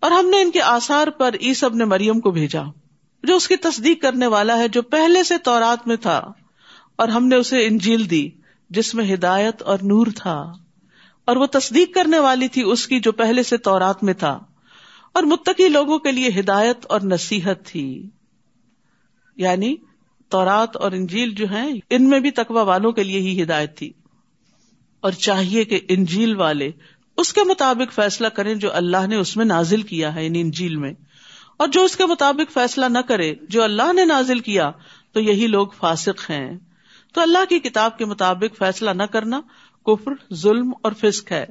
[0.00, 2.62] اور ہم نے ان کے آثار پر عیسب نے مریم کو بھیجا،
[3.22, 6.32] جو اس کی تصدیق کرنے والا ہے، جو پہلے سے تورات میں تھا،
[6.96, 8.28] اور ہم نے اسے انجیل دی،
[8.70, 10.52] جس میں ہدایت اور نور تھا۔
[11.24, 14.40] اور وہ تصدیق کرنے والی تھی اس کی، جو پہلے سے تورات میں تھا۔
[15.12, 18.10] اور متقی لوگوں کے لیے ہدایت اور نصیحت تھی۔
[19.36, 19.76] یعنی
[20.28, 23.92] تورات اور انجیل جو ہیں، ان میں بھی تقوا والوں کے لیے ہی ہدایت تھی۔
[25.00, 26.70] اور چاہیے کہ انجیل والے
[27.20, 30.76] اس کے مطابق فیصلہ کریں جو اللہ نے اس میں نازل کیا ہے یعنی انجیل
[30.76, 30.92] میں۔
[31.56, 34.70] اور جو اس کے مطابق فیصلہ نہ کرے، جو اللہ نے نازل کیا،
[35.12, 36.58] تو یہی لوگ فاسق ہیں۔
[37.14, 39.40] تو اللہ کی کتاب کے مطابق فیصلہ نہ کرنا
[39.86, 41.46] کفر، ظلم اور فسق ہے۔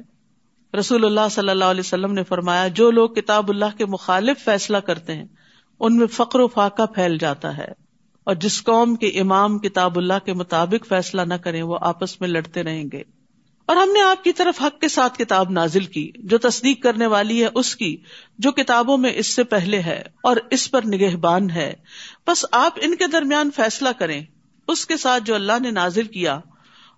[0.78, 4.76] رسول اللہ صلی اللہ علیہ وسلم نے فرمایا، جو لوگ کتاب اللہ کے مخالف فیصلہ
[4.76, 5.24] کرتے ہیں،
[5.80, 7.72] ان میں فقر و فاقہ پھیل جاتا ہے۔
[8.24, 12.28] اور جس قوم کے امام کتاب اللہ کے مطابق فیصلہ نہ کریں، وہ آپس میں
[12.28, 13.19] لڑتے رہیں گے۔
[13.70, 17.06] اور ہم نے آپ کی طرف حق کے ساتھ کتاب نازل کی، جو تصدیق کرنے
[17.06, 17.96] والی ہے اس کی،
[18.38, 21.74] جو کتابوں میں اس سے پہلے ہے اور اس پر نگہبان ہے۔
[22.26, 24.22] بس آپ ان کے درمیان فیصلہ کریں۔
[24.68, 26.40] اس کے ساتھ جو اللہ نے نازل کیا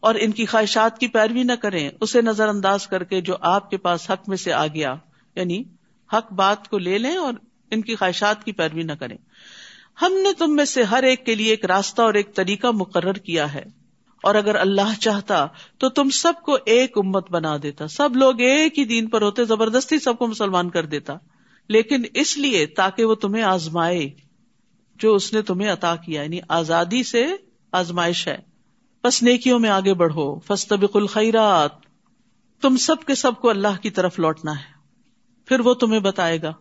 [0.01, 3.71] اور ان کی خواہشات کی پیروی نہ کریں، اسے نظر انداز کر کے جو آپ
[3.71, 4.95] کے پاس حق میں سے آ گیا
[5.35, 5.63] یعنی
[6.13, 7.33] حق بات کو لے لیں اور
[7.71, 9.17] ان کی خواہشات کی پیروی نہ کریں۔
[10.03, 13.13] ہم نے تم میں سے ہر ایک کے لیے ایک راستہ اور ایک طریقہ مقرر
[13.13, 13.82] کیا ہے۔
[14.23, 15.47] اور اگر اللہ چاہتا
[15.79, 19.45] تو تم سب کو ایک امت بنا دیتا۔ سب لوگ ایک ہی دین پر ہوتے،
[19.45, 21.15] زبردستی سب کو مسلمان کر دیتا۔
[21.69, 24.11] لیکن اس لیے تاکہ وہ تمہیں آزمائے،
[24.95, 27.27] جو اس نے تمہیں عطا کیا یعنی آزادی سے
[27.73, 28.39] آزمائش ہے۔
[29.05, 31.71] بس نیکیوں میں آگے بڑھو۔ فستبق الخیرات۔
[32.63, 34.73] تم سب کے سب کو اللہ کی طرف لوٹنا ہے۔
[35.47, 36.53] پھر وہ تمہیں بتائے گا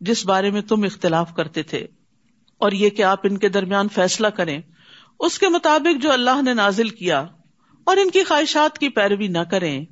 [0.00, 1.86] جس بارے میں تم اختلاف کرتے تھے۔
[2.58, 4.60] اور یہ کہ آپ ان کے درمیان فیصلہ کریں۔
[5.20, 7.26] اس کے مطابق جو اللہ نے نازل کیا
[7.84, 9.84] اور ان کی خواہشات کی پیروی نہ کریں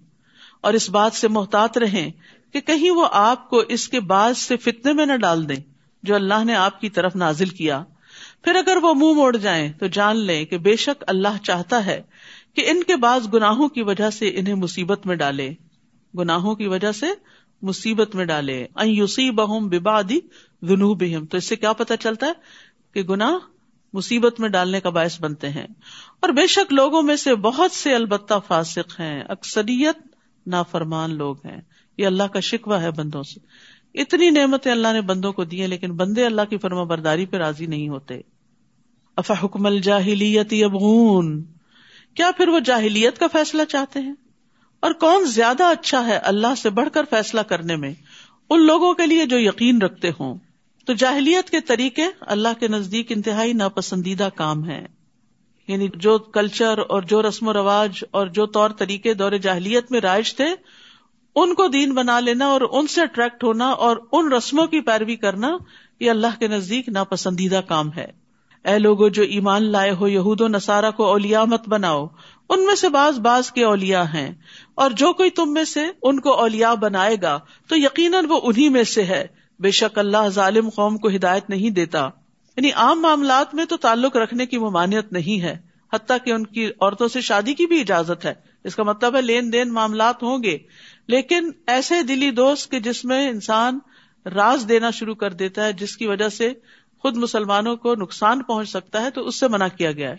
[0.61, 2.11] اور اس بات سے محتاط رہیں
[2.53, 5.57] کہ کہیں وہ آپ کو اس کے بعد سے فتنے میں نہ ڈال دیں
[6.03, 7.85] جو اللہ نے آپ کی طرف نازل کیا۔
[8.43, 12.03] پھر اگر وہ منہ موڑ جائیں تو جان لیں کہ بے شک اللہ چاہتا ہے
[12.55, 15.55] کہ ان کے بعض گناہوں کی وجہ سے انہیں مصیبت میں ڈالے۔
[16.19, 17.07] گناہوں کی وجہ سے
[17.63, 20.19] مصیبت میں ڈالے۔ یوسی بہم ببادی
[20.63, 22.33] گنو بہم تو اس سے کیا پتا چلتا ہے
[22.95, 23.39] کہ گنا
[23.93, 25.67] مصیبت میں ڈالنے کا باعث بنتے ہیں۔
[26.21, 29.99] اور بے شک لوگوں میں سے بہت سے البتہ فاسق ہیں۔ اکثریت
[30.47, 31.61] نافرمان لوگ ہیں۔
[31.99, 33.41] یہ اللہ کا شکوہ ہے بندوں سے۔
[34.01, 37.37] اتنی نعمتیں اللہ نے بندوں کو دی ہیں، لیکن بندے اللہ کی فرما برداری پہ
[37.37, 38.21] راضی نہیں ہوتے۔
[39.17, 41.43] افا حکم الجاہلیت یبغون؟
[42.15, 44.15] کیا پھر وہ جاہلیت کا فیصلہ چاہتے ہیں؟
[44.81, 47.95] اور کون زیادہ اچھا ہے اللہ سے بڑھ کر فیصلہ کرنے میں؟
[48.51, 50.39] ان لوگوں کے لیے جو یقین رکھتے ہوں۔
[50.89, 54.87] تو جاہلیت کے طریقے اللہ کے نزدیک انتہائی ناپسندیدہ کام ہے
[55.69, 60.01] یعنی جو کلچر اور جو رسم و رواج اور جو طور طریقے دور جاہلیت میں
[60.01, 60.47] رائج تھے،
[61.35, 65.17] ان کو دین بنا لینا اور ان سے اٹریکٹ ہونا اور ان رسموں کی پیروی
[65.17, 65.57] کرنا،
[66.01, 68.07] یہ اللہ کے نزدیک ناپسندیدہ کام ہے۔
[68.65, 72.07] اے لوگو، جو ایمان لائے ہو یہود و نصارہ کو اولیا مت بناؤ۔
[72.49, 74.35] ان میں سے بعض بعض کے اولیا ہیں۔
[74.75, 78.71] اور جو کوئی تم میں سے ان کو اولیا بنائے گا، تو یقیناً وہ انہیں
[78.71, 81.99] میں سے ہے۔ بے شک اللہ ظالم قوم کو ہدایت نہیں دیتا۔
[82.57, 85.59] یعنی عام معاملات میں تو تعلق رکھنے کی ممانعت نہیں ہے،
[85.93, 89.23] حتیٰ کہ ان کی عورتوں سے شادی کی بھی اجازت ہے۔ اس کا مطلب ہے
[89.23, 90.59] لین دین معاملات ہوں گے۔
[91.09, 93.79] لیکن ایسے دلی دوست کے جس میں انسان
[94.35, 96.53] راز دینا شروع کر دیتا ہے، جس کی وجہ سے
[96.99, 100.17] خود مسلمانوں کو نقصان پہنچ سکتا ہے، تو اس سے منع کیا گیا ہے۔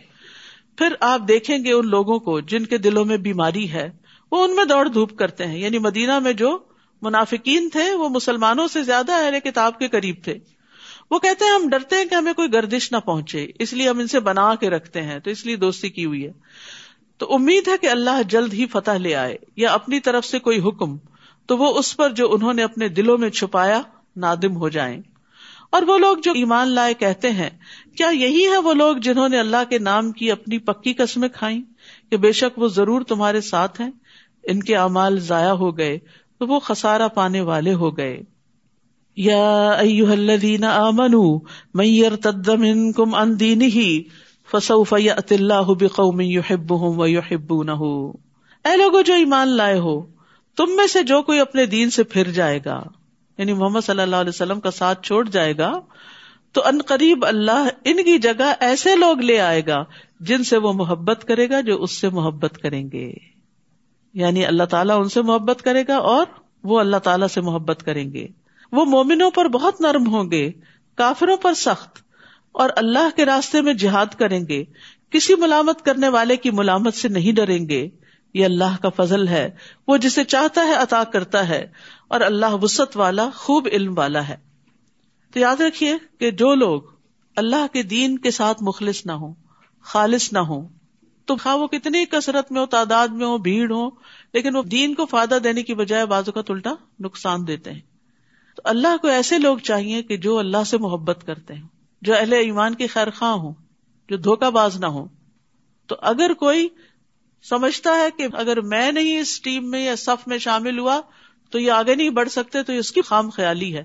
[0.78, 3.90] پھر آپ دیکھیں گے ان لوگوں کو جن کے دلوں میں بیماری ہے،
[4.32, 6.60] وہ ان میں دوڑ دھوپ کرتے ہیں۔ یعنی مدینہ میں جو
[7.02, 10.38] منافقین تھے، وہ مسلمانوں سے زیادہ اہل کتاب کے قریب تھے۔
[11.12, 14.00] وہ کہتے ہیں، ہم ڈرتے ہیں کہ ہمیں کوئی گردش نہ پہنچے، اس لیے ہم
[14.00, 16.32] ان سے بنا کے رکھتے ہیں، تو اس لیے دوستی کی ہوئی ہے۔
[17.18, 20.60] تو امید ہے کہ اللہ جلد ہی فتح لے آئے یا اپنی طرف سے کوئی
[20.60, 20.98] حکم،
[21.46, 23.82] تو وہ اس پر جو انہوں نے اپنے دلوں میں چھپایا
[24.16, 25.02] نادم ہو جائیں۔
[25.70, 27.50] اور وہ لوگ جو ایمان لائے کہتے ہیں،
[27.98, 31.62] کیا یہی ہے وہ لوگ جنہوں نے اللہ کے نام کی اپنی پکی قسمیں کھائیں،
[32.10, 33.92] کہ بے شک وہ ضرور تمہارے ساتھ ہیں،
[34.44, 36.00] ان کے اعمال ضائع ہو گئے
[36.40, 38.22] تو وہ خسارا پانے والے ہو گئے۔
[39.16, 41.40] یا الذین آمنوا،
[41.74, 43.92] من يرتد منکم عن دینه
[44.52, 47.88] فسوف یأتی اللہ بقوم یحبهم ویحبونه
[48.66, 50.02] اے لوگوں جو ایمان لائے ہو،
[50.58, 52.84] تم میں سے جو کوئی اپنے دین سے پھر جائے گا
[53.38, 55.80] یعنی محمد صلی اللہ علیہ وسلم کا ساتھ چھوڑ جائے گا،
[56.52, 59.84] تو ان قریب اللہ ان کی جگہ ایسے لوگ لے آئے گا
[60.20, 63.29] جن سے وہ محبت کرے گا جو اس سے محبت کریں گے۔
[64.14, 66.26] یعنی اللہ تعالیٰ ان سے محبت کرے گا اور
[66.64, 68.28] وہ اللہ تعالیٰ سے محبت کریں گے۔
[68.72, 70.52] وہ مومنوں پر بہت نرم ہوں گے،
[70.96, 71.98] کافروں پر سخت،
[72.52, 74.64] اور اللہ کے راستے میں جہاد کریں گے۔
[75.10, 77.90] کسی ملامت کرنے والے کی ملامت سے نہیں ڈریں گے۔
[78.34, 79.50] یہ اللہ کا فضل ہے۔
[79.88, 81.68] وہ جسے چاہتا ہے عطا کرتا ہے،
[82.08, 84.38] اور اللہ وسط والا، خوب علم والا ہے۔
[85.34, 86.82] تو یاد رکھیے کہ جو لوگ
[87.36, 89.34] اللہ کے دین کے ساتھ مخلص نہ ہو
[89.82, 90.68] خالص نہ ہو
[91.30, 93.90] تو خواہ وہ کتنی کثرت میں ہو، تعداد میں ہو، بھیڑ ہو،
[94.34, 97.88] لیکن وہ دین کو فائدہ دینے کی بجائے بازو کا الٹا نقصان دیتے ہیں۔
[98.56, 101.68] تو اللہ کو ایسے لوگ چاہیے کہ جو اللہ سے محبت کرتے ہیں
[102.02, 103.54] جو اہل ایمان کے خیر خواہ ہوں،
[104.10, 105.08] جو دھوکہ باز نہ ہو
[105.90, 106.68] تو اگر کوئی
[107.44, 111.00] سمجھتا ہے کہ اگر میں نہیں اس ٹیم میں یا صف میں شامل ہوا،
[111.52, 113.84] تو یہ آگے نہیں بڑھ سکتے، تو اس کی خام خیالی ہے۔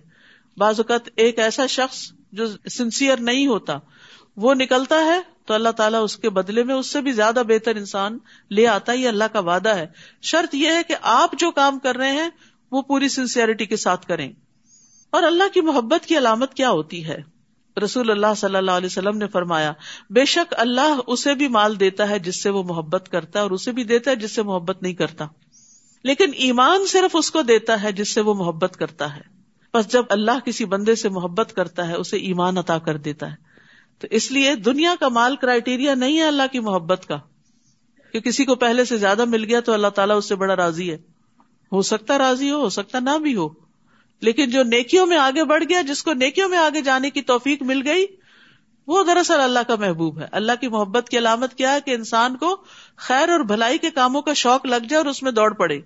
[0.56, 2.00] بعض اوقات ایک ایسا شخص
[2.32, 3.78] جو سنسیئر نہیں ہوتا،
[4.36, 7.76] وہ نکلتا ہے تو اللہ تعالیٰ اس کے بدلے میں اس سے بھی زیادہ بہتر
[7.76, 8.18] انسان
[8.50, 9.86] لے آتا یہ اللہ کا وعدہ ہے۔
[10.22, 12.28] شرط یہ ہے کہ آپ جو کام کر رہے ہیں،
[12.72, 14.32] وہ پوری سنسیئرٹی کے ساتھ کریں۔
[15.10, 17.22] اور اللہ کی محبت کی علامت کیا ہوتی ہے؟
[17.84, 19.72] رسول اللہ صلی اللہ علیہ وسلم نے فرمایا،
[20.10, 23.50] بے شک اللہ اسے بھی مال دیتا ہے جس سے وہ محبت کرتا ہے اور
[23.50, 25.26] اسے بھی دیتا ہے جس سے محبت نہیں کرتا۔
[26.04, 29.20] لیکن ایمان صرف اس کو دیتا ہے جس سے وہ محبت کرتا ہے۔
[29.74, 33.53] بس جب اللہ کسی بندے سے محبت کرتا ہے، اسے ایمان عطا کر دیتا ہے۔
[33.98, 37.16] تو اس لیے دنیا کا مال کرائٹیریا نہیں ہے اللہ کی محبت کا،
[38.12, 40.90] کہ کسی کو پہلے سے زیادہ مل گیا تو اللہ تعالیٰ اس سے بڑا راضی
[40.90, 40.98] ہے۔
[41.72, 43.48] ہو سکتا راضی ہو ہو سکتا نہ بھی ہو۔
[44.20, 47.62] لیکن جو نیکیوں میں آگے بڑھ گیا، جس کو نیکیوں میں آگے جانے کی توفیق
[47.62, 48.06] مل گئی،
[48.86, 52.36] وہ دراصل اللہ کا محبوب ہے۔ اللہ کی محبت کی علامت کیا ہے کہ انسان
[52.36, 52.56] کو
[52.96, 55.80] خیر اور بھلائی کے کاموں کا شوق لگ جائے اور اس میں دوڑ پڑے۔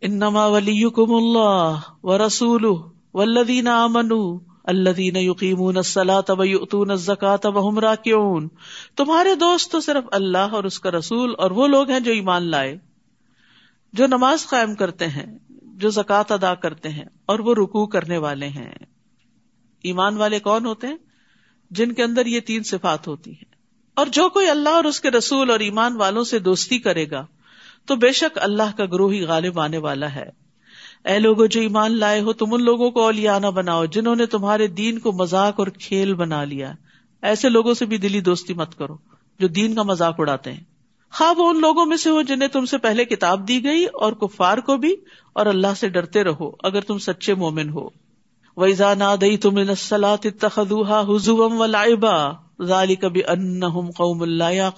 [0.00, 2.64] انما ولیکم اللہ و رسول
[3.14, 3.68] ولدین
[4.64, 8.48] الدین یقین السلاۃ زکات وهم راکعون۔
[8.96, 12.42] تمہارے دوست تو صرف اللہ اور اس کا رسول اور وہ لوگ ہیں جو ایمان
[12.42, 12.78] لائے،
[13.92, 18.48] جو نماز قائم کرتے ہیں، جو زکوٰۃ ادا کرتے ہیں اور وہ رکو کرنے والے
[18.48, 18.74] ہیں۔
[19.82, 20.96] ایمان والے کون ہوتے ہیں؟
[21.70, 23.54] جن کے اندر یہ تین صفات ہوتی ہیں۔
[23.94, 27.26] اور جو کوئی اللہ اور اس کے رسول اور ایمان والوں سے دوستی کرے گا،
[27.86, 30.43] تو بے شک اللہ کا گروہ ہی غالب آنے والا ہے۔
[31.04, 34.66] اے لوگوں جو ایمان لائے ہو، تم ان لوگوں کو اولیانا بناؤ جنہوں نے تمہارے
[34.66, 36.72] دین کو مذاق اور کھیل بنا لیا۔
[37.22, 38.96] ایسے لوگوں سے بھی دلی دوستی مت کرو
[39.38, 40.64] جو دین کا مذاق اڑاتے ہیں۔
[41.12, 44.58] خواب ان لوگوں میں سے ہو جنہیں تم سے پہلے کتاب دی گئی اور کفار
[44.58, 44.94] کو بھی
[45.32, 47.88] اور اللہ سے ڈرتے رہو اگر تم سچے مومن ہو۔
[48.56, 49.74] ویزا نا دئی تم
[50.40, 53.60] تخدوہا حزوم و لائبا ذالی کبھی ان
[53.90, 54.70] قوم اللہ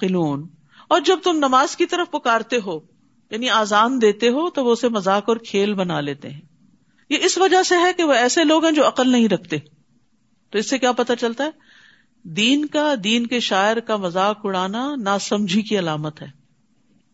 [0.89, 2.96] اور جب تم نماز کی طرف پکارتے ہو
[3.31, 6.41] یعنی آزان دیتے ہو تو وہ اسے مذاق اور کھیل بنا لیتے ہیں۔
[7.11, 9.57] یہ اس وجہ سے ہے کہ وہ ایسے لوگ ہیں جو عقل نہیں رکھتے۔
[10.51, 11.51] تو اس سے کیا پتا چلتا ہے؟
[12.23, 16.27] دین کا، دین کے شاعر کا مذاق اڑانا نا سمجھی کی علامت ہے۔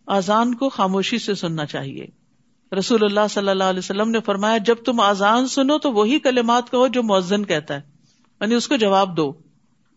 [0.07, 2.07] آزان کو خاموشی سے سننا چاہیے۔
[2.79, 6.71] رسول اللہ صلی اللہ علیہ وسلم نے فرمایا، جب تم آزان سنو تو وہی کلمات
[6.71, 7.81] کہو جو مؤذن کہتا ہے۔
[8.41, 9.33] یعنی اس کو جواب دو۔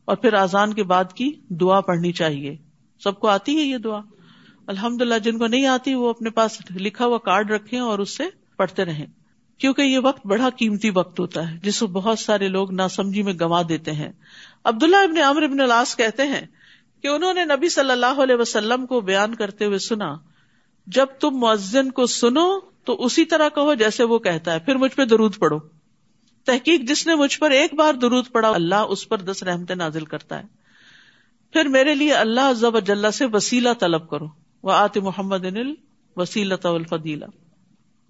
[0.06, 2.58] اور پھر آزان کے بعد کی دعا پڑھنی چاہیے۔
[3.00, 4.02] سب کو آتی ہے یہ دعا؟
[4.68, 8.18] الحمد للہ جن کو نہیں آتی، وہ اپنے پاس لکھا ہوا کارڈ رکھے اور اس
[8.18, 8.24] سے
[8.58, 9.06] پڑھتے رہیں۔
[9.58, 13.34] کیونکہ یہ وقت بڑا قیمتی وقت ہوتا ہے، جس کو بہت سارے لوگ ناسمجھی میں
[13.34, 14.12] گوا دیتے ہیں۔
[14.64, 16.48] عبداللہ ابن عمر ابن الاس کہتے ہیں
[17.02, 20.16] کہ انہوں نے نبی صلی اللہ علیہ وسلم کو بیان کرتے ہوئے سنا،
[20.88, 24.96] جب تم مؤذن کو سنو تو اسی طرح کہو جیسے وہ کہتا ہے، پھر مجھ
[24.96, 25.60] پہ درود پڑھو۔
[26.46, 30.06] تحقیق جس نے مجھ پر ایک بار درود پڑا اللہ اس پر دس رحمت نازل
[30.06, 30.44] کرتا ہے۔
[31.54, 35.46] پھر میرے لیے اللہ ضب جل سے وسیلہ طلب کرو۔ وہ آتے محمد
[36.16, 37.26] وسیلت الفدیلا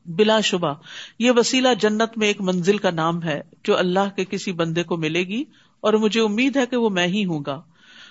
[0.05, 0.73] بلا شبہ،
[1.19, 4.97] یہ وسیلہ جنت میں ایک منزل کا نام ہے جو اللہ کے کسی بندے کو
[4.97, 5.43] ملے گی
[5.81, 7.61] اور مجھے امید ہے کہ وہ میں ہی ہوں گا۔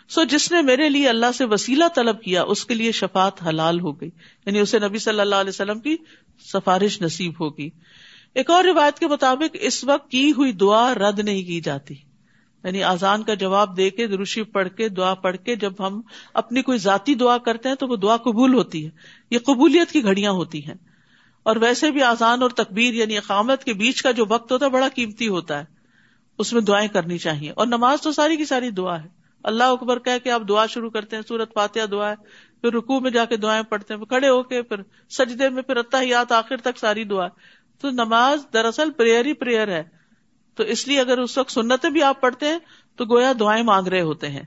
[0.09, 3.81] سو جس نے میرے لیے اللہ سے وسیلہ طلب کیا، اس کے لیے شفات حلال
[3.81, 4.11] ہو گئی۔
[4.47, 5.97] یعنی اسے نبی صلی اللہ علیہ وسلم کی
[6.53, 7.71] سفارش نصیب ہوگی۔
[8.35, 11.95] ایک اور روایت کے مطابق اس وقت کی ہوئی دعا رد نہیں کی جاتی۔
[12.65, 16.01] یعنی آزان کا جواب دے کے دروشی پڑھ کے دعا پڑھ کے جب ہم
[16.35, 18.91] اپنی کوئی ذاتی دعا کرتے ہیں تو وہ دعا قبول ہوتی ہے۔
[19.31, 20.75] یہ قبولیت کی گھڑیاں ہوتی ہیں۔
[21.43, 24.71] اور ویسے بھی آزان اور تقبیر یعنی اقامت کے بیچ کا جو وقت ہوتا ہے
[24.71, 25.65] بڑا قیمتی ہوتا ہے۔
[26.39, 29.09] اس میں دعائیں کرنی چاہیے۔ اور نماز تو ساری کی ساری دعا ہے۔
[29.45, 32.15] اللہ اکبر کہہ کے آپ دعا شروع کرتے ہیں، سورت فاتحہ دعا ہے۔
[32.61, 34.77] پھر رکو میں جا کے دعائیں پڑھتے ہیں۔ کھڑے ہو کے پھر
[35.11, 37.27] سجدے میں پھر اتحیات آخر تک ساری دعا
[37.81, 40.04] تو نماز دراصل پریئر ہی پریئر ہے۔
[40.55, 42.59] تو اس لیے اگر اس وقت سنتیں بھی آپ پڑھتے ہیں،
[42.97, 44.43] تو گویا دعائیں مانگ رہے ہوتے ہیں۔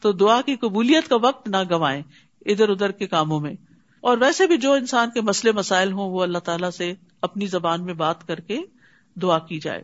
[0.00, 2.02] تو دعا کی قبولیت کا وقت نہ گوائیں
[2.46, 3.52] ادھر ادھر کے کاموں میں۔
[4.00, 7.84] اور ویسے بھی جو انسان کے مسئلے مسائل ہوں، وہ اللہ تعالیٰ سے اپنی زبان
[7.84, 8.60] میں بات کر کے
[9.22, 9.82] دعا کی جائے۔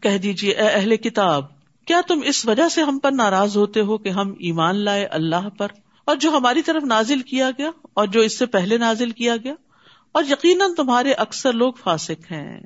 [0.00, 1.44] کہہ دیجیے اے اہل کتاب،
[1.86, 5.48] کیا تم اس وجہ سے ہم پر ناراض ہوتے ہو کہ ہم ایمان لائے اللہ
[5.58, 5.68] پر؟
[6.04, 9.54] اور جو ہماری طرف نازل کیا گیا، اور جو اس سے پہلے نازل کیا گیا؟
[10.12, 12.60] اور یقیناً تمہارے اکثر لوگ فاسق ہیں۔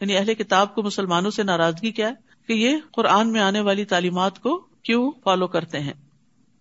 [0.00, 2.14] یعنی اہل کتاب کو مسلمانوں سے ناراضگی کیا ہے
[2.46, 5.92] کہ یہ قرآن میں آنے والی تعلیمات کو کیوں فالو کرتے ہیں؟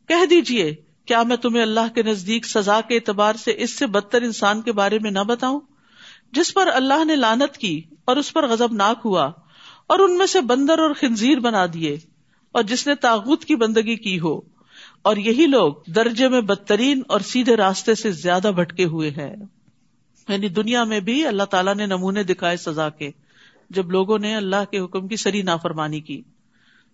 [0.07, 0.75] کہہ دیجیے
[1.05, 4.71] کیا میں تمہیں اللہ کے نزدیک سزا کے اعتبار سے اس سے بدتر انسان کے
[4.71, 5.59] بارے میں نہ بتاؤں؟
[6.31, 9.31] جس پر اللہ نے لانت کی اور اس پر غزب ناک ہوا
[9.87, 11.97] اور ان میں سے بندر اور خنزیر بنا دیے
[12.51, 14.39] اور جس نے تاغت کی بندگی کی ہو،
[15.01, 19.35] اور یہی لوگ درجے میں بدترین اور سیدھے راستے سے زیادہ بھٹکے ہوئے ہیں۔
[20.29, 23.11] یعنی دنیا میں بھی اللہ تعالیٰ نے نمونے دکھائے سزا کے۔
[23.69, 26.22] جب لوگوں نے اللہ کے حکم کی سری نافرمانی کی،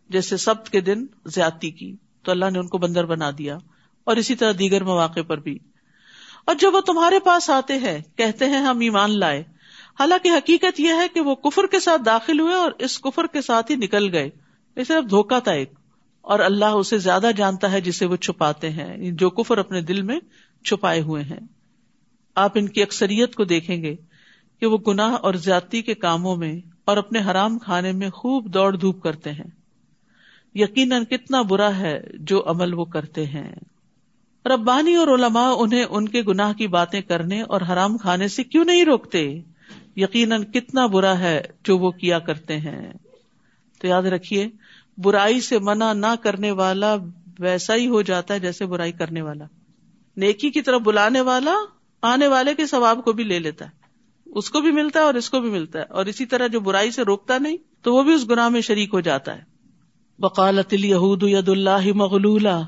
[0.09, 3.57] جیسے سبت کے دن زیادتی کی، تو اللہ نے ان کو بندر بنا دیا
[4.03, 5.59] اور اسی طرح دیگر مواقع پر بھی۔
[6.45, 9.43] اور جب وہ تمہارے پاس آتے ہیں، کہتے ہیں ہم ایمان لائے۔
[9.99, 13.41] حالانکہ حقیقت یہ ہے کہ وہ کفر کے ساتھ داخل ہوئے اور اس کفر کے
[13.41, 14.29] ساتھ ہی نکل گئے۔
[14.75, 15.73] یہ صرف دھوکا تھا ایک۔
[16.21, 20.01] اور اللہ اسے زیادہ جانتا ہے جسے وہ چھپاتے ہیں یعنی جو کفر اپنے دل
[20.01, 20.19] میں
[20.65, 21.39] چھپائے ہوئے ہیں۔
[22.35, 23.95] آپ ان کی اکثریت کو دیکھیں گے۔
[24.61, 28.77] کہ وہ گناہ اور زیادتی کے کاموں میں اور اپنے حرام کھانے میں خوب دوڑ
[28.77, 29.49] دھوپ کرتے ہیں۔
[30.55, 33.55] یقیناً کتنا برا ہے جو عمل وہ کرتے ہیں۔
[34.45, 38.65] ربانی اور علماء انہیں ان کے گناہ کی باتیں کرنے اور حرام کھانے سے کیوں
[38.65, 39.41] نہیں روکتے؟
[39.95, 42.93] یقیناً کتنا برا ہے جو وہ کیا کرتے ہیں۔
[43.81, 44.47] تو یاد رکھیے،
[44.97, 46.95] برائی سے منع نہ کرنے والا
[47.39, 49.45] ویسا ہی ہو جاتا ہے جیسے برائی کرنے والا۔
[50.17, 51.55] نیکی کی طرف بلانے والا
[52.01, 53.80] آنے والے کے ثواب کو بھی لے لیتا ہے۔
[54.31, 56.59] اس کو بھی ملتا ہے اور اس کو بھی ملتا ہے اور اسی طرح جو
[56.59, 59.41] برائی سے روکتا نہیں تو وہ بھی اس گناہ میں شریک ہو جاتا ہے۔
[60.19, 62.61] بقالت الہود ید اللہ مغلولا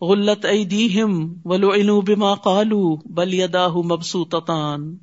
[0.00, 0.46] غلط
[1.44, 4.96] ولعنوا بما قالوا، بل یداہ مبسوطتان۔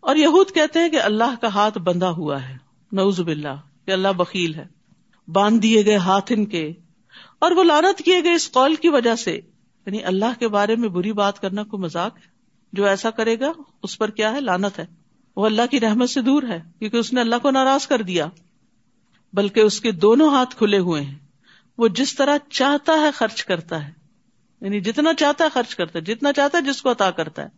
[0.00, 2.56] اور یہود کہتے ہیں کہ اللہ کا ہاتھ بندھا ہوا ہے۔
[2.92, 3.56] نعوذ باللہ،
[3.86, 4.66] کہ اللہ بکیل ہے۔
[5.28, 6.72] باندھ دیے گئے ہاتھ ان کے۔
[7.38, 9.34] اور وہ لانت کیے گئے اس قول کی وجہ سے۔
[9.86, 12.22] یعنی اللہ کے بارے میں بری بات کرنا کو مذاق ہے؟
[12.72, 15.07] جو ایسا کرے گا، اس پر کیا ہے؟ لانت ہے۔
[15.38, 18.28] وہ اللہ کی رحمت سے دور ہے، کیونکہ اس نے اللہ کو ناراض کر دیا۔
[19.32, 21.18] بلکہ اس کے دونوں ہاتھ کھلے ہوئے ہیں۔
[21.78, 23.92] وہ جس طرح چاہتا ہے خرچ کرتا ہے۔
[24.60, 27.48] یعنی جتنا چاہتا ہے خرچ کرتا ہے، جتنا چاہتا ہے جس کو عطا کرتا ہے۔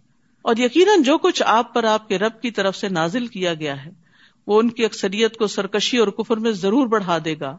[0.43, 3.85] اور یقیناً جو کچھ آپ پر آپ کے رب کی طرف سے نازل کیا گیا
[3.85, 3.91] ہے،
[4.47, 7.59] وہ ان کی اکثریت کو سرکشی اور کفر میں ضرور بڑھا دے گا۔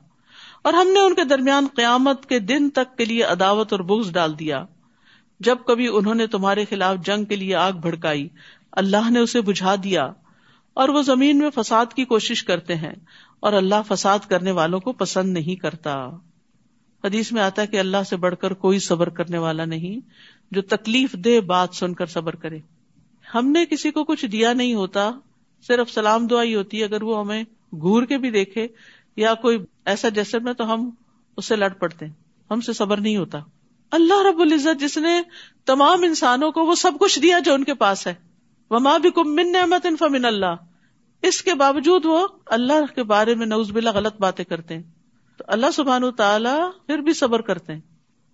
[0.61, 4.11] اور ہم نے ان کے درمیان قیامت کے دن تک کے لیے عداوت اور بغض
[4.11, 4.65] ڈال دیا۔
[5.39, 8.27] جب کبھی انہوں نے تمہارے خلاف جنگ کے لیے آگ بھڑکائی
[8.71, 10.11] اللہ نے اسے بجھا دیا
[10.73, 12.93] اور وہ زمین میں فساد کی کوشش کرتے ہیں
[13.39, 16.09] اور اللہ فساد کرنے والوں کو پسند نہیں کرتا۔
[17.03, 19.99] حدیث میں آتا ہے کہ اللہ سے بڑھ کر کوئی صبر کرنے والا نہیں
[20.51, 22.59] جو تکلیف دے بات سن کر صبر کرے۔
[23.35, 25.11] ہم نے کسی کو کچھ دیا نہیں ہوتا،
[25.67, 28.67] صرف سلام دعا ہی ہوتی ہے۔ اگر وہ ہمیں گور کے بھی دیکھے
[29.15, 30.89] یا کوئی ایسا جیسے میں تو ہم
[31.37, 32.13] اس سے لڑ پڑتے ہیں۔
[32.51, 33.39] ہم سے صبر نہیں ہوتا۔
[33.91, 35.21] اللہ رب العزت جس نے
[35.65, 38.30] تمام انسانوں کو وہ سب کچھ دیا جو ان کے پاس ہے
[38.71, 40.55] وہ ماں بھی کم من نعمت فمن اللہ۔
[41.21, 44.83] اس کے باوجود وہ اللہ کے بارے میں نوز بلا غلط باتیں کرتے ہیں۔
[45.37, 47.79] تو اللہ سبحان تعالیٰ پھر بھی صبر کرتے ہیں۔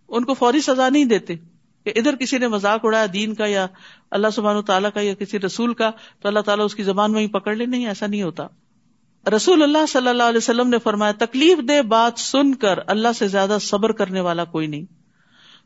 [0.10, 1.36] ان کو فوری سزا نہیں دیتے
[1.84, 3.67] کہ ادھر کسی نے مذاق اڑایا دین کا یا
[4.12, 7.22] اللہ سبحان تعالیٰ کا یا کسی رسول کا، تو اللہ تعالیٰ اس کی زبان میں
[7.22, 8.48] ہی پکڑ لے۔ نہیں، ایسا نہیں ہوتا۔
[9.36, 13.27] رسول اللہ صلی اللہ علیہ وسلم نے فرمایا، تکلیف دے بات سن کر اللہ سے
[13.27, 14.84] زیادہ صبر کرنے والا کوئی نہیں۔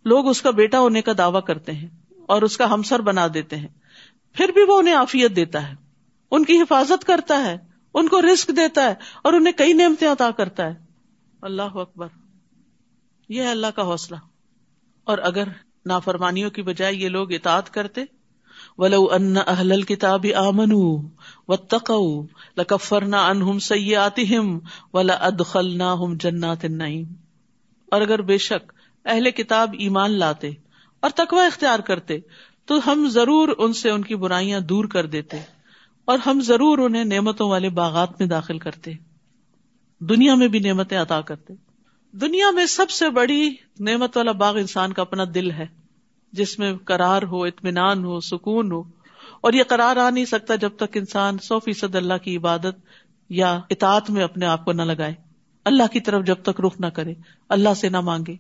[0.05, 1.87] لوگ اس کا بیٹا ہونے کا دعوی کرتے ہیں
[2.27, 3.67] اور اس کا ہمسر بنا دیتے ہیں۔
[4.33, 5.75] پھر بھی وہ انہیں آفیت دیتا ہے۔
[6.31, 7.57] ان کی حفاظت کرتا ہے،
[7.93, 10.75] ان کو رسک دیتا ہے اور انہیں کئی نعمتیں عطا کرتا ہے۔
[11.41, 12.07] اللہ اکبر۔
[13.29, 14.17] یہ ہے اللہ کا حوصلہ۔
[15.03, 15.47] اور اگر
[15.85, 18.01] نافرمانیوں کی بجائے یہ لوگ اطاعت کرتے،
[18.77, 21.01] ولو ان اہل الكتاب آمنوا
[21.47, 22.25] واتقوا
[22.57, 24.59] لکفرنا عنہم سیئاتہم
[24.93, 27.13] ولا ادخلناہم جنات النعیم
[27.91, 28.73] اور اگر بے شک
[29.05, 30.51] اہل کتاب ایمان لاتے
[31.00, 32.19] اور تقوی اختیار کرتے
[32.71, 35.37] تو ہم ضرور ان سے ان کی برائیاں دور کر دیتے
[36.05, 38.93] اور ہم ضرور انہیں نعمتوں والے باغات میں داخل کرتے
[39.99, 41.53] دنیا میں بھی نعمتیں عطا کرتے
[42.11, 45.65] دنیا میں سب سے بڑی نعمت والا باغ انسان کا اپنا دل ہے
[46.31, 48.83] جس میں کرار ہو، اطمینان ہو، سکون ہو
[49.41, 52.75] اور یہ قرار آ نہیں سکتا جب تک انسان سو فیصد اللہ کی عبادت
[53.29, 55.13] یا اطاعت میں اپنے آپ کو نہ لگائے۔
[55.65, 57.13] اللہ کی طرف جب تک رخ نہ کرے،
[57.49, 58.35] اللہ سے نہ مانگے۔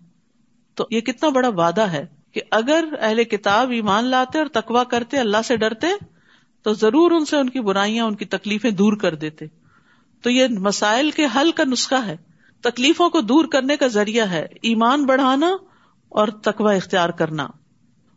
[0.75, 5.17] تو یہ کتنا بڑا وعدہ ہے۔ کہ اگر اہل کتاب ایمان لاتے اور تقوا کرتے،
[5.17, 5.87] اللہ سے ڈرتے،
[6.63, 9.45] تو ضرور ان سے ان کی برائیاں، ان کی تکلیفیں دور کر دیتے۔
[10.21, 12.17] تو یہ مسائل کے حل کا نسخہ ہے۔
[12.61, 15.51] تکلیفوں کو دور کرنے کا ذریعہ ہے ایمان بڑھانا
[16.09, 17.47] اور تقوا اختیار کرنا۔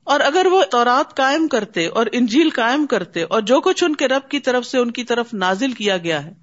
[0.04, 4.08] اور اگر وہ تورات قائم کرتے اور انجیل قائم کرتے اور جو کچھ ان کے
[4.08, 6.34] رب کی طرف سے ان کی طرف نازل کیا گیا ہے،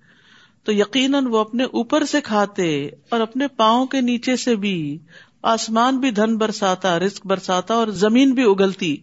[0.64, 4.98] تو یقیناً وہ اپنے اوپر سے کھاتے اور اپنے پاؤں کے نیچے سے بھی
[5.42, 8.98] آسمان بھی دھن برساتا رسک برساتا اور زمین بھی اگلتی۔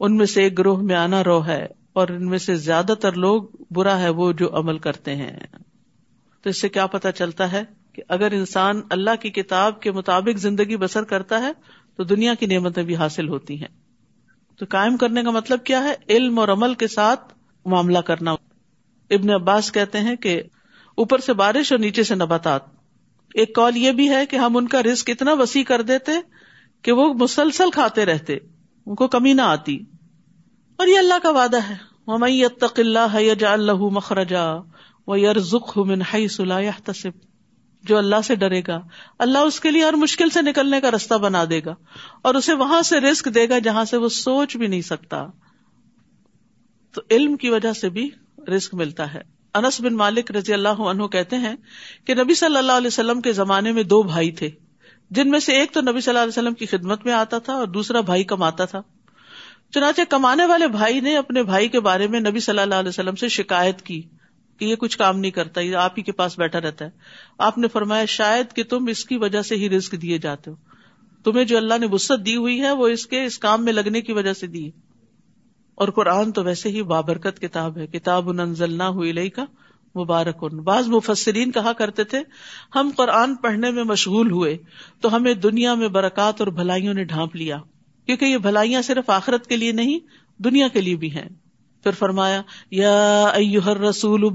[0.00, 3.12] ان میں سے ایک گروہ میں آنا رو ہے اور ان میں سے زیادہ تر
[3.12, 5.38] لوگ برا ہے وہ جو عمل کرتے ہیں۔
[6.42, 10.36] تو اس سے کیا پتا چلتا ہے کہ اگر انسان اللہ کی کتاب کے مطابق
[10.36, 11.52] زندگی بسر کرتا ہے
[11.96, 13.68] تو دنیا کی نعمتیں بھی حاصل ہوتی ہیں۔
[14.58, 18.32] تو قائم کرنے کا مطلب کیا ہے؟ علم اور عمل کے ساتھ معاملہ کرنا۔
[19.10, 20.42] ابن عباس کہتے ہیں کہ
[20.94, 22.83] اوپر سے بارش اور نیچے سے نباتات۔
[23.34, 26.12] ایک کال یہ بھی ہے کہ ہم ان کا رسک اتنا وسیع کر دیتے
[26.82, 28.36] کہ وہ مسلسل کھاتے رہتے،
[28.86, 29.78] ان کو کمی نہ آتی۔
[30.76, 31.94] اور یہ اللہ کا وعدہ ہے۔
[33.46, 34.54] اللہ مخرجا
[35.06, 35.78] وہ یار ذخ
[36.84, 37.10] تصب
[37.82, 38.80] جو اللہ سے ڈرے گا،
[39.18, 41.74] اللہ اس کے لیے ہر مشکل سے نکلنے کا رستہ بنا دے گا
[42.22, 45.26] اور اسے وہاں سے رسک دے گا جہاں سے وہ سوچ بھی نہیں سکتا۔
[46.94, 48.10] تو علم کی وجہ سے بھی
[48.56, 51.56] رسک ملتا ہے۔ انس بن مالک رضی اللہ عنہ کہتے ہیں
[52.04, 54.50] کہ نبی صلی اللہ علیہ وسلم کے زمانے میں دو بھائی تھے۔
[55.10, 57.52] جن میں سے ایک تو نبی صلی اللہ علیہ وسلم کی خدمت میں آتا تھا
[57.52, 58.82] اور دوسرا بھائی کماتا تھا۔
[59.74, 63.14] چنانچہ کمانے والے بھائی نے اپنے بھائی کے بارے میں نبی صلی اللہ علیہ وسلم
[63.14, 64.02] سے شکایت کی
[64.58, 66.90] کہ یہ کچھ کام نہیں کرتا، یہ آپ ہی کے پاس بیٹھا رہتا ہے۔
[67.38, 70.56] آپ نے فرمایا، شاید کہ تم اس کی وجہ سے ہی رسک دیے جاتے ہو۔
[71.24, 74.00] تمہیں جو اللہ نے وسط دی ہوئی ہے، وہ اس کے، اس کام میں لگنے
[74.00, 74.70] کی وجہ سے دی
[75.74, 79.44] اور قرآن تو ویسے ہی بابرکت کتاب ہے۔ کتاب نہ ہوئی لئی کا
[79.98, 82.20] مبارک۔ ان بعض مفسرین کہا کرتے تھے،
[82.74, 84.58] ہم قرآن پڑھنے میں مشغول ہوئے
[85.00, 87.56] تو ہمیں دنیا میں برکات اور بھلائیوں نے ڈھانپ لیا۔
[88.06, 89.98] کیونکہ یہ بھلائیاں صرف آخرت کے لیے نہیں،
[90.42, 91.28] دنیا کے لیے بھی ہیں۔
[91.82, 93.32] پھر فرمایا، یا
[93.90, 94.28] رسول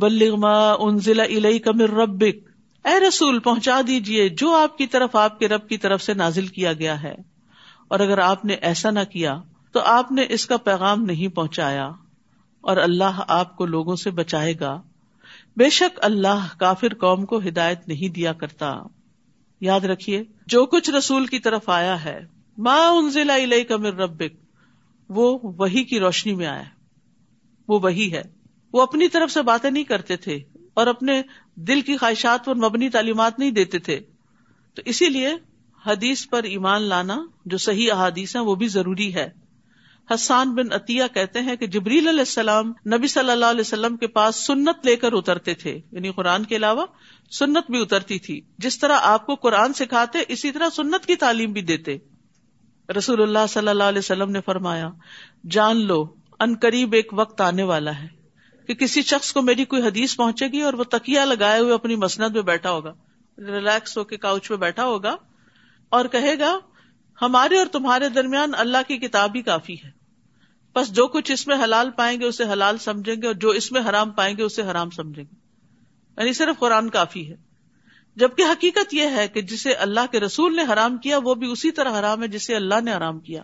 [0.80, 2.50] انزل الیک من ربک۔
[2.86, 6.48] اے رسول، پہنچا دیجیے جو آپ کی طرف، آپ کے رب کی طرف سے نازل
[6.48, 7.16] کیا گیا ہے۔
[7.88, 9.42] اور اگر آپ نے ایسا نہ کیا
[9.72, 11.92] تو آپ نے اس کا پیغام نہیں پہنچایا
[12.62, 14.82] اور اللہ آپ کو لوگوں سے بچائے گا۔
[15.58, 18.76] بے شک اللہ کافر قوم کو ہدایت نہیں دیا کرتا۔
[19.62, 22.26] یاد رکھیے، جو کچھ رسول کی طرف آیا ہے
[22.58, 24.46] ماں انزلہ کا من ربک،
[25.10, 26.64] وہ وہی کی روشنی میں آیا۔
[27.68, 28.22] وہ وہی ہے۔
[28.74, 30.40] وہ اپنی طرف سے باتیں نہیں کرتے تھے
[30.74, 31.22] اور اپنے
[31.56, 34.00] دل کی خواہشات پر مبنی تعلیمات نہیں دیتے تھے۔
[34.74, 35.30] تو اسی لیے
[35.86, 39.30] حدیث پر ایمان لانا جو صحیح احادیث ہیں، وہ بھی ضروری ہے۔
[40.14, 44.08] حسان بن عطیہ کہتے ہیں کہ جبریل علیہ السلام نبی صلی اللہ علیہ وسلم کے
[44.08, 46.86] پاس سنت لے کر اترتے تھے یعنی قرآن کے علاوہ
[47.32, 51.52] سنت بھی اترتی تھی۔ جس طرح آپ کو قرآن سکھاتے، اسی طرح سنت کی تعلیم
[51.52, 51.98] بھی دیتے۔
[52.98, 54.90] رسول اللہ صلی اللہ علیہ وسلم نے فرمایا،
[55.50, 56.06] جان لو،
[56.40, 58.08] ان قریب ایک وقت آنے والا ہے
[58.68, 61.96] کہ کسی شخص کو میری کوئی حدیث پہنچے گی اور وہ تکیا لگائے ہوئے اپنی
[61.96, 62.94] مسند میں بیٹھا ہوگا،
[63.38, 65.16] ریلیکس ہو کے کاؤچ پہ بیٹھا ہوگا
[65.90, 66.60] اور کہے گا،
[67.22, 69.99] ہمارے اور تمہارے درمیان اللہ کی کتاب ہی کافی ہے۔
[70.76, 73.72] بس جو کچھ اس میں حلال پائیں گے اسے حلال سمجھیں گے اور جو اس
[73.72, 75.36] میں حرام پائیں گے اسے حرام سمجھیں گے۔
[76.18, 77.36] یعنی صرف قرآن کافی ہے۔
[78.16, 81.72] جبکہ حقیقت یہ ہے کہ جسے اللہ کے رسول نے حرام کیا، وہ بھی اسی
[81.72, 83.44] طرح حرام ہے جسے اللہ نے حرام کیا۔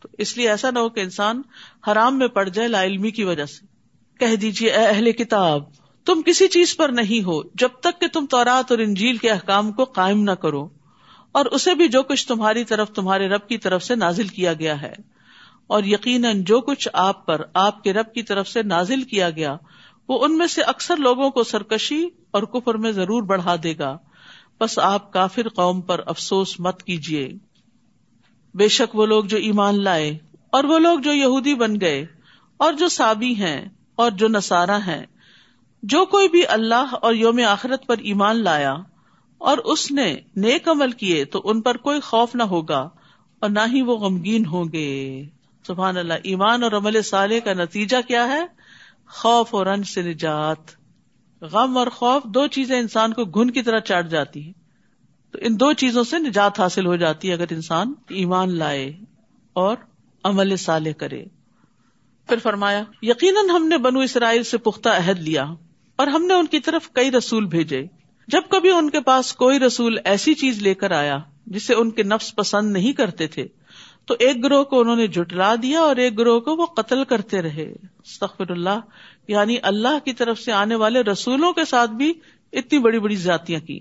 [0.00, 1.42] تو اس لیے ایسا نہ ہو کہ انسان
[1.86, 3.66] حرام میں پڑ جائے لا علمی کی وجہ سے۔
[4.18, 5.62] کہہ دیجیے اے اہل کتاب،
[6.04, 9.72] تم کسی چیز پر نہیں ہو جب تک کہ تم تورات اور انجیل کے احکام
[9.72, 10.68] کو قائم نہ کرو۔
[11.32, 14.82] اور اسے بھی جو کچھ تمہاری طرف، تمہارے رب کی طرف سے نازل کیا گیا
[14.82, 14.92] ہے۔
[15.66, 19.56] اور یقیناً جو کچھ آپ پر آپ کے رب کی طرف سے نازل کیا گیا،
[20.08, 23.96] وہ ان میں سے اکثر لوگوں کو سرکشی اور کفر میں ضرور بڑھا دے گا۔
[24.60, 27.28] بس آپ کافر قوم پر افسوس مت کیجیے
[28.54, 30.18] بے شک وہ لوگ جو ایمان لائے
[30.50, 32.06] اور وہ لوگ جو یہودی بن گئے
[32.56, 35.06] اور جو سابی ہیں اور جو نسارا ہیں،
[35.82, 38.74] جو کوئی بھی اللہ اور یوم آخرت پر ایمان لایا
[39.38, 42.88] اور اس نے نیک عمل کیے تو ان پر کوئی خوف نہ ہوگا
[43.42, 45.24] اور نہ ہی وہ غمگین ہوں گے۔
[45.66, 48.44] سبحان اللہ، ایمان اور عمل صالح کا نتیجہ کیا ہے؟
[49.08, 50.82] خوف اور رنج سے نجات۔
[51.40, 54.52] غم اور خوف دو چیزیں انسان کو گن کی طرح چاٹ جاتی ہے
[55.30, 58.92] تو ان دو چیزوں سے نجات حاصل ہو جاتی ہے اگر انسان ایمان لائے
[59.52, 59.76] اور
[60.24, 61.24] عمل صالح کرے۔
[62.28, 65.44] پھر فرمایا، یقیناً ہم نے بنو اسرائیل سے پختہ عہد لیا
[65.96, 67.82] اور ہم نے ان کی طرف کئی رسول بھیجے۔
[68.28, 72.02] جب کبھی ان کے پاس کوئی رسول ایسی چیز لے کر آیا جسے ان کے
[72.02, 73.46] نفس پسند نہیں کرتے تھے
[74.06, 77.42] تو ایک گروہ کو انہوں نے جٹلا دیا اور ایک گروہ کو وہ قتل کرتے
[77.42, 77.72] رہے۔
[78.04, 78.80] استغفر اللہ۔
[79.28, 82.12] یعنی اللہ کی طرف سے آنے والے رسولوں کے ساتھ بھی
[82.52, 83.80] اتنی بڑی بڑی ذاتیاں کی۔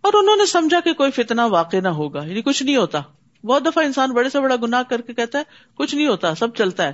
[0.00, 3.00] اور انہوں نے سمجھا کہ کوئی فتنا واقع نہ ہوگا۔ یعنی کچھ نہیں ہوتا۔
[3.44, 6.54] بہت دفعہ انسان بڑے سے بڑا گناہ کر کے کہتا ہے، کچھ نہیں ہوتا، سب
[6.54, 6.92] چلتا ہے۔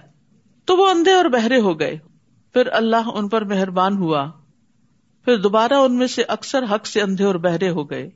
[0.65, 1.99] تو وہ اندھے اور بہرے ہو گئے۔
[2.53, 4.31] پھر اللہ ان پر مہربان ہوا۔
[5.25, 8.11] پھر دوبارہ ان میں سے اکثر حق سے اندھے اور بہرے ہو گئے۔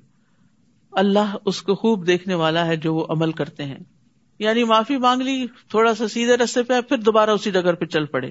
[0.93, 3.79] اللہ اس کو خوب دیکھنے والا ہے جو وہ عمل کرتے ہیں۔
[4.39, 8.07] یعنی معافی مانگ لی، تھوڑا سا سیدھے رستے پہ پھر دوبارہ اسی جگہ پہ چل
[8.07, 8.31] پڑے۔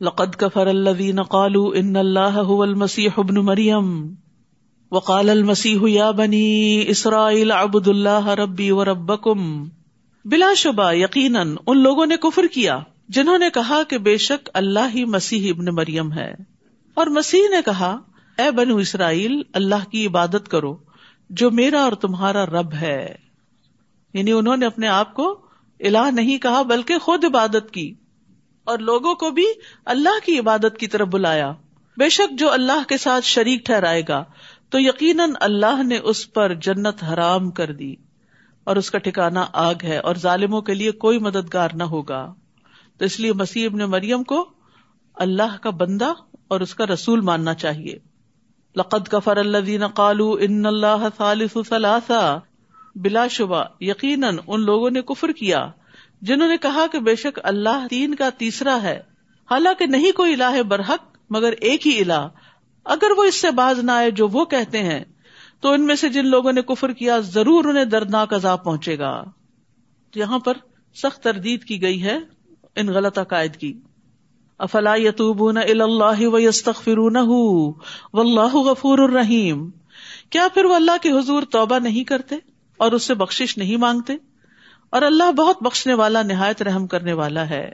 [0.00, 4.14] لقد کفر الذین قالوا ان اللہ هو المسیح ابن مریم،
[4.92, 9.68] وقال المسیح یا بنی اسرائیل عبد اللہ ربی و ربکم۔
[10.24, 12.78] بلا شبہ، یقیناً ان لوگوں نے کفر کیا،
[13.08, 16.34] جنہوں نے کہا کہ بے شک اللہ ہی مسیح ابن مریم ہے۔
[16.94, 17.98] اور مسیح نے کہا،
[18.38, 20.76] اے بنو اسرائیل، اللہ کی عبادت کرو،
[21.30, 23.27] جو میرا اور تمہارا رب ہے۔
[24.14, 25.40] یعنی انہوں نے اپنے آپ کو
[25.80, 27.94] الہ نہیں کہا بلکہ خود عبادت کی
[28.64, 29.44] اور لوگوں کو بھی
[29.84, 31.52] اللہ کی عبادت کی طرف بلایا۔
[31.96, 34.24] بے شک جو اللہ کے ساتھ شریک ٹھہرائے گا،
[34.70, 37.94] تو یقیناً اللہ نے اس پر جنت حرام کر دی
[38.64, 42.34] اور اس کا ٹھکانا آگ ہے اور ظالموں کے لیے کوئی مددگار نہ ہوگا۔
[42.98, 44.48] تو اس لیے مسیح ابن مریم کو
[45.14, 46.12] اللہ کا بندہ
[46.48, 47.98] اور اس کا رسول ماننا چاہیے۔
[48.76, 51.24] لقد کفر اللہ قالو ان اللہ
[51.68, 52.40] ثلاثہ۔
[52.98, 55.70] بلا شبہ، یقیناً ان لوگوں نے کفر کیا،
[56.22, 59.00] جنہوں نے کہا کہ بے شک اللہ تین کا تیسرا ہے۔
[59.50, 62.28] حالانکہ نہیں کوئی الہ برحق، مگر ایک ہی الہ۔
[62.84, 65.04] اگر وہ اس سے باز نہ آئے جو وہ کہتے ہیں،
[65.60, 69.24] تو ان میں سے جن لوگوں نے کفر کیا، ضرور انہیں دردناک عذاب پہنچے گا۔
[70.14, 70.56] یہاں پر
[70.94, 72.18] سخت تردید کی گئی ہے
[72.76, 73.80] ان غلط عقائد کی۔
[74.58, 76.26] افلا یتوبون اللہ
[78.12, 79.70] واللہ غفور الرحیم۔
[80.30, 82.36] کیا پھر وہ اللہ کے حضور توبہ نہیں کرتے؟
[82.78, 84.12] اور اس سے بخش نہیں مانگتے؟
[84.90, 87.72] اور اللہ بہت بخشنے والا، نہایت رحم کرنے والا ہے۔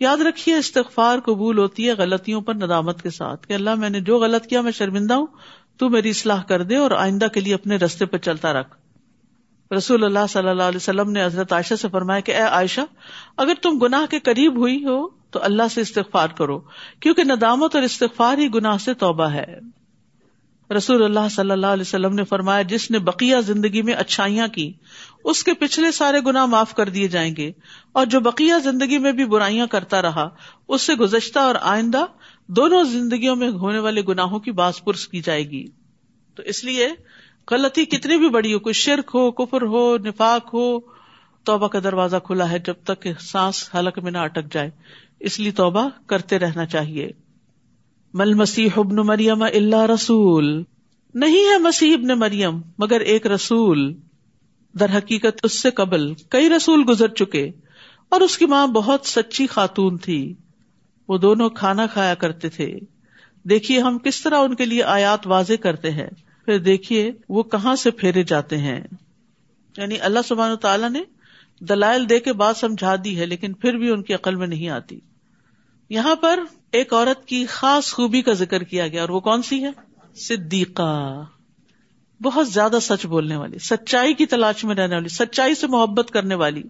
[0.00, 4.00] یاد رکھیے، استغفار قبول ہوتی ہے غلطیوں پر ندامت کے ساتھ کہ اللہ، میں نے
[4.00, 5.26] جو غلط کیا، میں شرمندہ ہوں،
[5.76, 8.76] تو میری اصلاح کر دے اور آئندہ کے لیے اپنے رستے پہ چلتا رکھ۔
[9.76, 12.80] رسول اللہ صلی اللہ علیہ وسلم نے حضرت عائشہ سے فرمایا کہ اے عائشہ،
[13.36, 16.60] اگر تم گناہ کے قریب ہوئی ہو تو اللہ سے استغفار کرو،
[17.00, 19.58] کیونکہ ندامت اور استغفار ہی گناہ سے توبہ ہے۔
[20.76, 24.72] رسول اللہ صلی اللہ علیہ وسلم نے فرمایا، جس نے بقیہ زندگی میں اچھائیاں کی،
[25.24, 27.52] اس کے پچھلے سارے گنا معاف کر دیے جائیں گے۔
[27.92, 30.28] اور جو بقیہ زندگی میں بھی برائیاں کرتا رہا،
[30.68, 32.04] اس سے گزشتہ اور آئندہ
[32.46, 35.66] دونوں زندگیوں میں ہونے والے گناہوں کی باس پرس کی جائے گی۔
[36.34, 36.88] تو اس لیے
[37.50, 40.80] غلطی کتنی بھی بڑی ہو، کوئی شرک ہو، کفر ہو، نفاق ہو،
[41.44, 44.70] توبہ کا دروازہ کھلا ہے جب تک سانس حلق میں نہ اٹک جائے۔
[45.20, 47.10] اس لیے توبہ کرتے رہنا چاہیے۔
[48.14, 50.64] مل مسیح ابن مریم اللہ رسول۔
[51.14, 53.94] نہیں ہے مسیح ابن مریم، مگر ایک رسول۔
[54.80, 57.50] در حقیقت اس سے قبل کئی رسول گزر چکے،
[58.08, 60.34] اور اس کی ماں بہت سچی خاتون تھی۔
[61.08, 62.78] وہ دونوں کھانا کھایا کرتے تھے۔
[63.44, 66.10] دیکھیے ہم کس طرح ان کے لیے آیات واضح کرتے ہیں۔
[66.44, 68.80] پھر دیکھیے وہ کہاں سے پھیرے جاتے ہیں۔
[69.76, 71.00] یعنی اللہ سبحان تعالیٰ نے
[71.60, 74.68] دلائل دے کے بات سمجھا دی ہے، لیکن پھر بھی ان کی عقل میں نہیں
[74.68, 75.00] آتی۔
[75.90, 76.40] یہاں پر
[76.72, 79.70] ایک عورت کی خاص خوبی کا ذکر کیا گیا اور وہ کون سی ہے؟
[80.14, 81.24] صدیقہ۔
[82.22, 86.34] بہت زیادہ سچ بولنے والی، سچائی کی تلاش میں رہنے والی، سچائی سے محبت کرنے
[86.34, 86.62] والی۔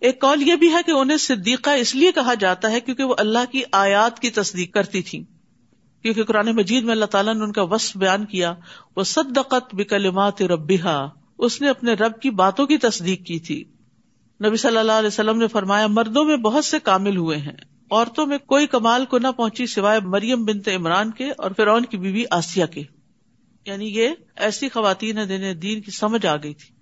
[0.00, 3.14] ایک کال یہ بھی ہے کہ انہیں صدیقہ اس لیے کہا جاتا ہے کیونکہ وہ
[3.18, 5.24] اللہ کی آیات کی تصدیق کرتی تھی
[6.02, 8.54] کیونکہ قرآن مجید میں اللہ تعالیٰ نے ان کا وصف بیان کیا،
[8.96, 11.06] وہ صدقت بکلمات ربیحا
[11.38, 13.64] اس نے اپنے رب کی باتوں کی تصدیق کی تھی۔
[14.46, 18.26] نبی صلی اللہ علیہ وسلم نے فرمایا، مردوں میں بہت سے کامل ہوئے ہیں۔ عورتوں
[18.26, 22.24] میں کوئی کمال کو نہ پہنچی سوائے مریم بنت عمران کے اور فرعون کی بیوی
[22.30, 22.82] آسیہ کے۔
[23.66, 26.74] یعنی یہ ایسی خواتین دین دین کی سمجھ آ گئی تھی۔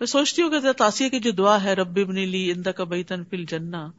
[0.00, 3.24] میں سوچتی ہوں کہ آسیہ کی جو دعا ہے، رب ابن لی اندا کا بیتن
[3.30, 3.90] فل جنا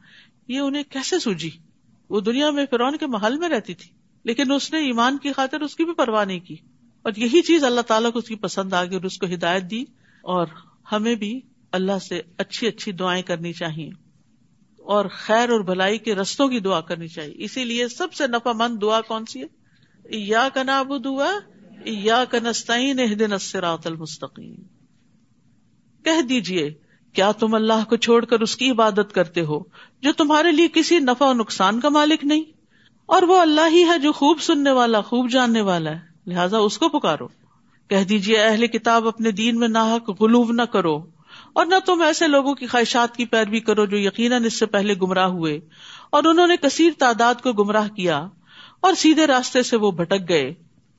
[0.48, 1.50] یہ انہیں کیسے سوجی؟
[2.10, 3.90] وہ دنیا میں فرعون کے محل میں رہتی تھی،
[4.24, 6.56] لیکن اس نے ایمان کی خاطر اس کی بھی پرواہ نہیں کی۔
[7.02, 9.70] اور یہی چیز اللہ تعالیٰ کو اس کی پسند آ گئی اور اس کو ہدایت
[9.70, 9.82] دی۔
[10.22, 10.46] اور
[10.92, 11.40] ہمیں بھی
[11.72, 14.05] اللہ سے اچھی اچھی دعائیں کرنی چاہیے۔
[14.86, 18.52] اور خیر اور بھلائی کے رستوں کی دعا کرنی چاہیے۔ اسی لیے سب سے نفا
[18.52, 19.46] مند دعا کون سی ہے؟
[20.16, 21.30] یا کناب دعا
[21.84, 24.54] یا کنستین دن اسرات المستقیم۔
[26.04, 26.74] کہہ دیجیے
[27.12, 29.60] کیا تم اللہ کو چھوڑ کر اس کی عبادت کرتے ہو
[30.02, 32.44] جو تمہارے لیے کسی نفع و نقصان کا مالک نہیں؟
[33.06, 36.78] اور وہ اللہ ہی ہے جو خوب سننے والا، خوب جاننے والا ہے۔ لہٰذا اس
[36.78, 37.28] کو پکارو۔
[37.88, 41.15] کہہ دیجیے اہل کتاب، اپنے دین میں ناحک غلوب نہ کرو۔
[41.56, 44.94] اور نہ تم ایسے لوگوں کی خواہشات کی پیروی کرو جو یقیناً اس سے پہلے
[45.02, 45.58] گمراہ ہوئے،
[46.10, 48.26] اور انہوں نے کثیر تعداد کو گمراہ کیا،
[48.80, 50.52] اور سیدھے راستے سے وہ بھٹک گئے۔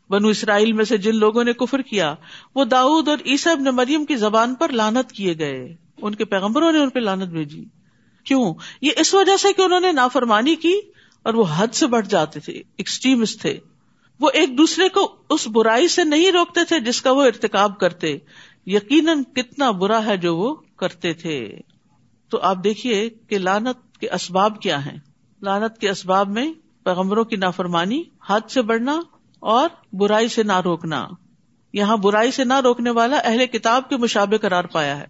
[0.10, 2.14] بنو اسرائیل میں سے جن لوگوں نے کفر کیا،
[2.56, 6.72] وہ داؤد اور عیسیٰ ابن مریم کی زبان پر لانت کیے گئے۔ ان کے پیغمبروں
[6.72, 7.64] نے ان پہ لانت بھیجی۔
[8.26, 10.74] کیوں؟ یہ اس وجہ سے کہ انہوں نے نافرمانی کی،
[11.26, 13.58] اور وہ حد سے بڑھ جاتے تھے ایکسٹریمس تھے۔
[14.20, 18.18] وہ ایک دوسرے کو اس برائی سے نہیں روکتے تھے جس کا وہ ارتکاب کرتے۔
[18.68, 21.60] یقیناً کتنا برا ہے جو وہ کرتے تھے۔
[22.30, 25.00] تو آپ دیکھیے کہ لانت کے اسباب کیا ہیں۔
[25.42, 26.54] لانت کے اسباب میں
[26.84, 29.00] پیغمبروں کی نافرمانی ہاتھ سے بڑھنا
[29.40, 31.08] اور برائی سے نہ روکنا۔
[31.74, 35.06] یہاں برائی سے نہ روکنے والا اہل کتاب کے مشابے قرار پایا ہے۔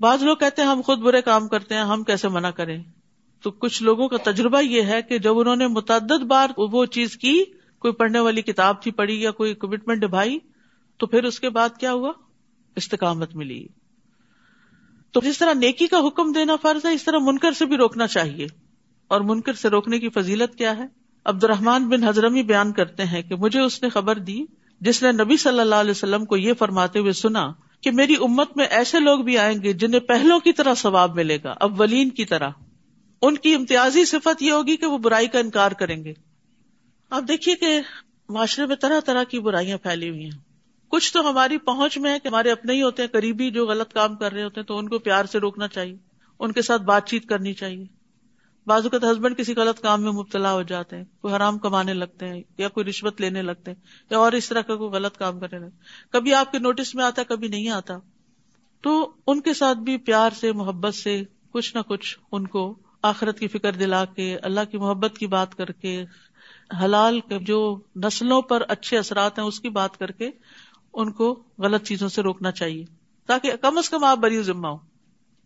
[0.00, 2.82] بعض لوگ کہتے ہیں ہم خود برے کام کرتے ہیں، ہم کیسے منع کریں؟
[3.42, 7.16] تو کچھ لوگوں کا تجربہ یہ ہے کہ جب انہوں نے متعدد بار وہ چیز
[7.16, 7.44] کی،
[7.78, 10.38] کوئی پڑھنے والی کتاب تھی پڑھی یا کوئی کمٹمنٹ نبھائی
[10.96, 12.12] تو پھر اس کے بعد کیا ہوا؟
[12.78, 13.66] استقامت ملی۔
[15.12, 18.06] تو جس طرح نیکی کا حکم دینا فرض ہے، اس طرح منکر سے بھی روکنا
[18.06, 18.46] چاہیے۔
[19.08, 20.84] اور منکر سے روکنے کی فضیلت کیا ہے؟
[21.24, 24.44] عبد الرحمان بن حضرمی بیان کرتے ہیں کہ مجھے اس نے خبر دی
[24.80, 28.56] جس نے نبی صلی اللہ علیہ وسلم کو یہ فرماتے ہوئے سنا کہ میری امت
[28.56, 32.24] میں ایسے لوگ بھی آئیں گے جنہیں پہلوں کی طرح ثواب ملے گا، اولین کی
[32.24, 32.48] طرح۔
[33.22, 36.12] ان کی امتیازی صفت یہ ہوگی کہ وہ برائی کا انکار کریں گے۔
[37.10, 37.80] آپ دیکھیے کہ
[38.28, 40.47] معاشرے میں طرح طرح کی برائیاں پھیلی ہوئی ہیں۔
[40.88, 43.92] کچھ تو ہماری پہنچ میں ہے کہ ہمارے اپنے ہی ہوتے ہیں، قریبی جو غلط
[43.92, 45.96] کام کر رہے ہوتے ہیں تو ان کو پیار سے روکنا چاہیے،
[46.38, 47.84] ان کے ساتھ بات چیت کرنی چاہیے۔
[48.66, 52.28] بعض اوقات ہسبینڈ کسی غلط کام میں مبتلا ہو جاتے ہیں، کوئی حرام کمانے لگتے
[52.28, 55.40] ہیں یا کوئی رشوت لینے لگتے ہیں یا اور اس طرح کا کوئی غلط کام
[55.40, 55.76] کرنے لگتے
[56.10, 57.94] کبھی آپ کے نوٹس میں آتا کبھی نہیں آتا۔
[58.80, 63.38] تو ان کے ساتھ بھی پیار سے، محبت سے کچھ نہ کچھ ان کو آخرت
[63.38, 66.04] کی فکر دلا کے، اللہ کی محبت کی بات کر کے،
[66.82, 70.30] حلال جو نسلوں پر اچھے اثرات ہیں اس کی بات کر کے
[70.94, 72.84] ان کو غلط چیزوں سے روکنا چاہیے
[73.26, 74.76] تاکہ کم از کم آپ بری ذمہ ہو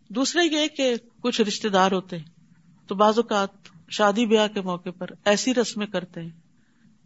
[0.09, 2.25] دوسرے یہ کہ کچھ رشتے دار ہوتے ہیں
[2.87, 3.49] تو بعض اوقات
[3.89, 6.29] شادی بیاہ کے موقع پر ایسی رسمیں کرتے ہیں،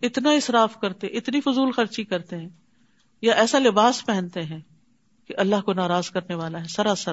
[0.02, 2.50] اتنا اصراف کرتے، اتنی فضول خرچی کرتے ہیں
[3.22, 4.60] یا ایسا لباس پہنتے ہیں
[5.28, 7.12] کہ اللہ کو ناراض کرنے والا ہے۔ سراسر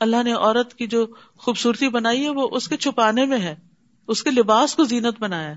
[0.00, 3.54] اللہ نے عورت کی جو خوبصورتی بنائی ہے، وہ اس کے چھپانے میں ہے،
[4.08, 5.56] اس کے لباس کو زینت بنایا ہے۔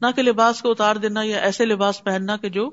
[0.00, 2.70] نہ کہ لباس کو اتار دینا یا ایسے لباس پہننا کہ جو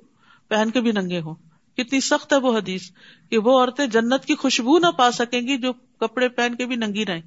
[0.48, 1.36] پہن کے بھی ننگے ہوں۔
[1.84, 2.92] کتنی سخت ہے وہ حدیث
[3.30, 6.76] کہ وہ عورتیں جنت کی خوشبو نہ پا سکیں گی جو کپڑے پہن کے بھی
[6.76, 7.22] ننگی رہیں،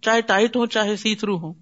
[0.00, 1.52] چاہے ٹائٹ ہو چاہے سی تھرو ہو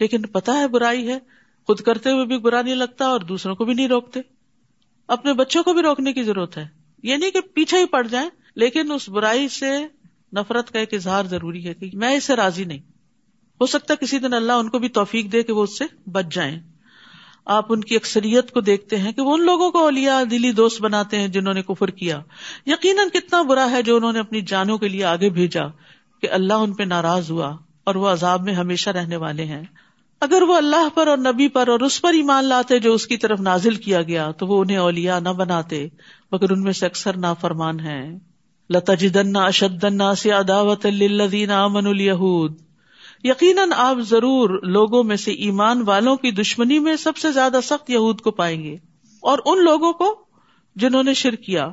[0.00, 1.18] لیکن پتا ہے برائی ہے،
[1.66, 4.20] خود کرتے ہوئے بھی برا نہیں لگتا اور دوسروں کو بھی نہیں روکتے۔
[5.08, 6.68] اپنے بچوں کو بھی روکنے کی ضرورت ہے۔
[7.02, 9.86] یہ نہیں کہ پیچھے ہی پڑ جائیں، لیکن اس برائی سے
[10.32, 12.78] نفرت کا ایک اظہار ضروری ہے کہ میں اس سے راضی نہیں۔
[13.60, 16.24] ہو سکتا کسی دن اللہ ان کو بھی توفیق دے کہ وہ اس سے بچ
[16.34, 16.60] جائیں۔
[17.46, 20.82] آپ ان کی اکثریت کو دیکھتے ہیں کہ وہ ان لوگوں کو اولیا دلی دوست
[20.82, 22.20] بناتے ہیں جنہوں نے کفر کیا۔
[22.66, 25.62] یقیناً کتنا برا ہے جو انہوں نے اپنی جانوں کے لیے آگے بھیجا
[26.22, 29.62] کہ اللہ ان پہ ناراض ہوا اور وہ عذاب میں ہمیشہ رہنے والے ہیں۔
[30.20, 33.16] اگر وہ اللہ پر اور نبی پر اور اس پر ایمان لاتے جو اس کی
[33.16, 35.88] طرف نازل کیا گیا تو وہ انہیں اولیا نہ بناتے،
[36.32, 38.18] مگر ان میں سے اکثر نا فرمان ہے
[38.70, 42.65] لتا جدن اشدن سے اداوت الدین امن الہود
[43.24, 47.90] یقیناً آپ ضرور لوگوں میں سے ایمان والوں کی دشمنی میں سب سے زیادہ سخت
[47.90, 48.76] یہود کو پائیں گے۔
[49.22, 50.14] اور ان لوگوں کو
[50.76, 51.68] جنہوں نے شر کیا،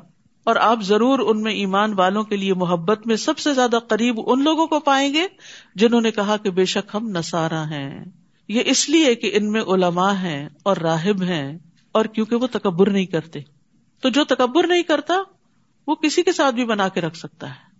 [0.46, 4.20] اور آپ ضرور ان میں ایمان والوں کے لیے محبت میں سب سے زیادہ قریب
[4.26, 5.28] ان لوگوں کو پائیں گے
[5.76, 8.06] جنہوں نے کہا کہ بے شک ہم نسارا ہیں۔
[8.48, 11.58] یہ اس لیے کہ ان میں علماء ہیں اور راہب ہیں،
[11.92, 13.40] اور کیونکہ وہ تکبر نہیں کرتے۔
[14.04, 15.16] تو جو تکبر نہیں کرتا،
[15.88, 17.73] وہ کسی کے ساتھ بھی بنا کے رکھ سکتا ہے۔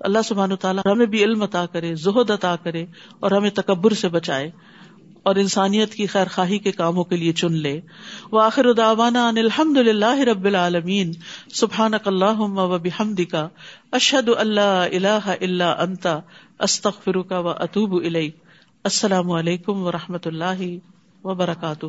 [0.00, 2.86] اللہ سبحان تعالیٰ ہمیں بھی علم عطا کرے، زہد عطا کرے
[3.20, 4.50] اور ہمیں تکبر سے بچائے
[5.22, 7.80] اور انسانیت کی خیر خواہی کے کاموں کے لیے چن لے۔
[8.32, 11.12] وہ آخر اداوانا ان الحمد للہ رب العالمین۔
[11.52, 13.48] سبحان اللہ و بحمد کا
[13.92, 16.18] اشد اللہ اللہ اللہ انتا
[16.58, 17.94] استخ فرقہ و اطوب
[18.84, 20.62] السلام علیکم و رحمۃ اللہ
[21.24, 21.86] وبرکاتہ۔